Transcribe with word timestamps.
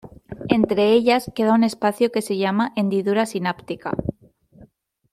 Entre 0.57 0.93
ellas 0.93 1.29
queda 1.35 1.53
un 1.53 1.63
espacio 1.63 2.11
que 2.11 2.23
se 2.23 2.35
llama 2.35 2.73
hendidura 2.75 3.27
sináptica. 3.27 3.91